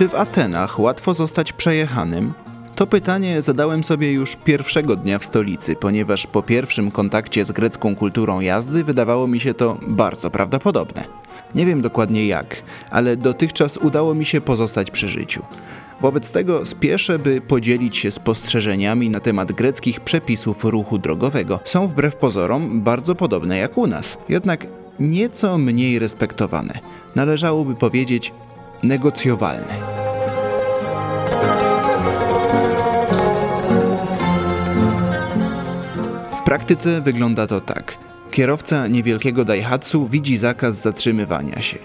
[0.00, 2.32] Czy w Atenach łatwo zostać przejechanym?
[2.74, 7.96] To pytanie zadałem sobie już pierwszego dnia w stolicy, ponieważ po pierwszym kontakcie z grecką
[7.96, 11.19] kulturą jazdy wydawało mi się to bardzo prawdopodobne.
[11.54, 15.42] Nie wiem dokładnie jak, ale dotychczas udało mi się pozostać przy życiu.
[16.00, 21.60] Wobec tego spieszę, by podzielić się spostrzeżeniami na temat greckich przepisów ruchu drogowego.
[21.64, 24.66] Są wbrew pozorom bardzo podobne jak u nas, jednak
[25.00, 26.74] nieco mniej respektowane.
[27.14, 28.32] Należałoby powiedzieć
[28.82, 29.74] negocjowalne.
[36.40, 38.09] W praktyce wygląda to tak.
[38.40, 41.78] Kierowca niewielkiego Daihatsu widzi zakaz zatrzymywania się,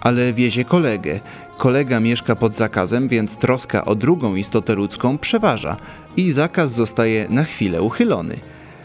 [0.00, 1.20] ale wiezie kolegę.
[1.56, 5.76] Kolega mieszka pod zakazem, więc troska o drugą istotę ludzką przeważa
[6.16, 8.36] i zakaz zostaje na chwilę uchylony.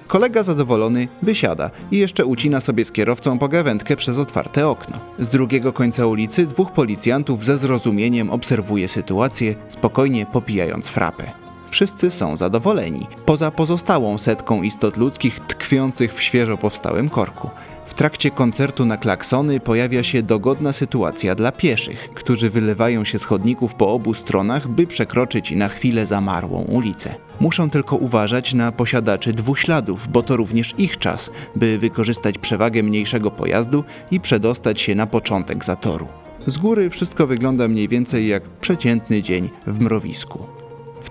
[0.07, 4.99] Kolega zadowolony wysiada i jeszcze ucina sobie z kierowcą pogawędkę przez otwarte okno.
[5.19, 11.42] Z drugiego końca ulicy dwóch policjantów ze zrozumieniem obserwuje sytuację, spokojnie popijając frapę
[11.73, 17.49] wszyscy są zadowoleni, poza pozostałą setką istot ludzkich tkwiących w świeżo powstałym korku.
[17.85, 23.25] W trakcie koncertu na klaksony pojawia się dogodna sytuacja dla pieszych, którzy wylewają się z
[23.25, 27.15] chodników po obu stronach, by przekroczyć na chwilę zamarłą ulicę.
[27.39, 33.31] Muszą tylko uważać na posiadaczy dwuśladów, bo to również ich czas, by wykorzystać przewagę mniejszego
[33.31, 36.07] pojazdu i przedostać się na początek zatoru.
[36.47, 40.62] Z góry wszystko wygląda mniej więcej jak przeciętny dzień w mrowisku.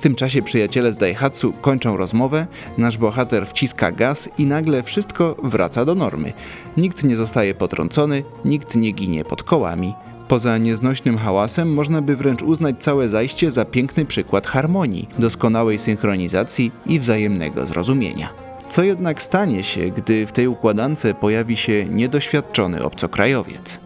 [0.02, 2.46] W tym czasie przyjaciele z Daihatsu kończą rozmowę,
[2.78, 6.32] nasz bohater wciska gaz i nagle wszystko wraca do normy.
[6.76, 9.94] Nikt nie zostaje potrącony, nikt nie ginie pod kołami.
[10.28, 16.72] Poza nieznośnym hałasem można by wręcz uznać całe zajście za piękny przykład harmonii, doskonałej synchronizacji
[16.86, 18.28] i wzajemnego zrozumienia.
[18.68, 23.80] Co jednak stanie się, gdy w tej układance pojawi się niedoświadczony obcokrajowiec?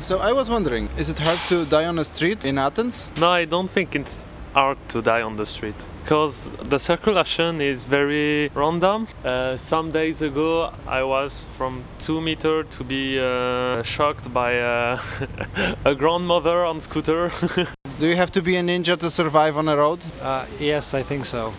[0.00, 3.08] So I was wondering, is it hard to die on a street in Athens?
[3.20, 5.76] No, I don't think it's hard to die on the street
[6.08, 9.06] because the circulation is very random.
[9.22, 14.98] Uh, some days ago, I was from two meter to be uh, shocked by uh,
[15.84, 17.30] a grandmother on scooter.
[18.00, 20.00] Do you have to be a ninja to survive on a road?
[20.22, 21.52] Uh, yes, I think so.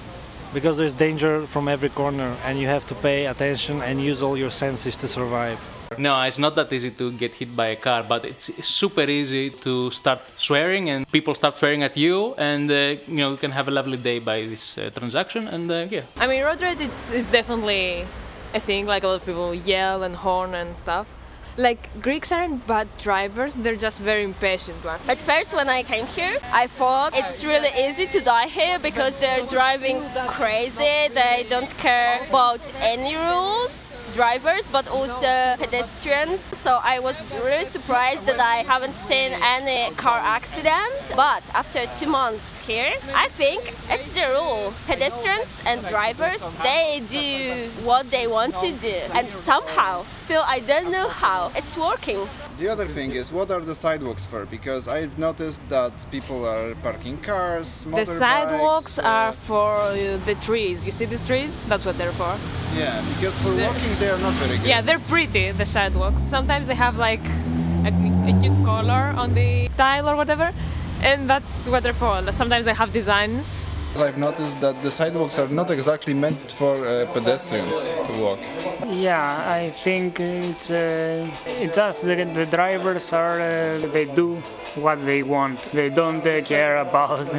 [0.51, 4.35] Because there's danger from every corner, and you have to pay attention and use all
[4.35, 5.59] your senses to survive.
[5.99, 9.49] No, it's not that easy to get hit by a car, but it's super easy
[9.49, 13.51] to start swearing, and people start swearing at you, and uh, you know you can
[13.51, 16.03] have a lovely day by this uh, transaction, and uh, yeah.
[16.15, 18.07] I mean, road rage is, is definitely
[18.53, 18.85] a thing.
[18.85, 21.05] Like a lot of people yell and horn and stuff.
[21.57, 25.03] Like Greeks aren't bad drivers; they're just very impatient ones.
[25.05, 29.19] At first, when I came here, I thought it's really easy to die here because
[29.19, 31.09] they're driving crazy.
[31.13, 36.41] They don't care about any rules drivers but also pedestrians.
[36.57, 40.93] So I was really surprised that I haven't seen any car accident.
[41.15, 44.73] But after two months here, I think it's the rule.
[44.87, 48.97] Pedestrians and drivers, they do what they want to do.
[49.13, 52.27] And somehow, still I don't know how, it's working.
[52.59, 54.45] The other thing is, what are the sidewalks for?
[54.45, 60.35] Because I've noticed that people are parking cars, The sidewalks uh, are for uh, the
[60.41, 60.85] trees.
[60.85, 61.63] You see these trees?
[61.69, 62.35] That's what they're for.
[62.75, 64.67] Yeah, because for walking they are not very good.
[64.67, 66.21] Yeah, they're pretty, the sidewalks.
[66.21, 67.25] Sometimes they have like
[67.87, 67.91] a,
[68.27, 70.51] a cute color on the tile or whatever.
[71.01, 72.29] And that's what they're for.
[72.33, 73.71] Sometimes they have designs.
[73.97, 77.77] I've noticed that the sidewalks are not exactly meant for uh, pedestrians
[78.09, 78.39] to walk.
[78.87, 84.35] Yeah, I think it's uh, it's just the, the drivers are uh, they do
[84.75, 85.61] what they want.
[85.73, 87.27] They don't uh, care about.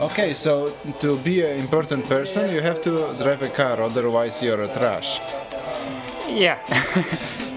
[0.00, 4.62] Okay, so to be an important person, you have to drive a car, otherwise you're
[4.62, 5.20] a trash.
[6.28, 6.58] yeah,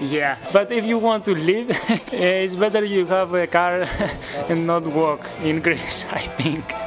[0.00, 0.36] yeah.
[0.52, 1.70] But if you want to live,
[2.12, 3.86] it's better you have a car
[4.48, 6.04] and not walk in Greece.
[6.10, 6.83] I think.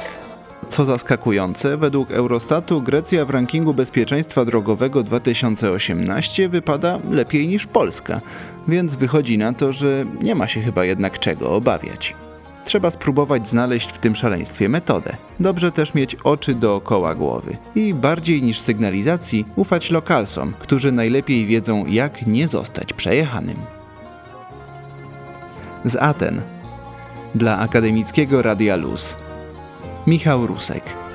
[0.78, 8.20] Co zaskakujące, według Eurostatu Grecja w rankingu bezpieczeństwa drogowego 2018 wypada lepiej niż Polska,
[8.68, 12.16] więc wychodzi na to, że nie ma się chyba jednak czego obawiać.
[12.64, 15.16] Trzeba spróbować znaleźć w tym szaleństwie metodę.
[15.40, 21.86] Dobrze też mieć oczy dookoła głowy i bardziej niż sygnalizacji ufać lokalsom, którzy najlepiej wiedzą
[21.86, 23.56] jak nie zostać przejechanym.
[25.84, 26.40] Z Aten
[27.34, 29.27] dla akademickiego Radia Luz.
[30.08, 31.07] Michał Rusek